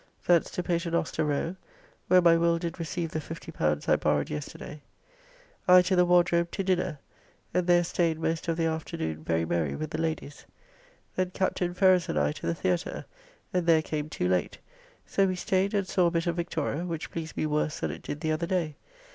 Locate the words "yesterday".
4.31-4.81